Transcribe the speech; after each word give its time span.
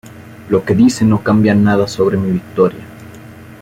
Lo 0.49 0.65
que 0.65 0.73
dice 0.73 1.05
no 1.05 1.21
cambia 1.21 1.53
nada 1.53 1.87
sobre 1.87 2.17
mi 2.17 2.31
victoria. 2.31 2.83